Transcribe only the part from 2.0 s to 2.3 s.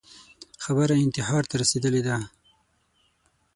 ده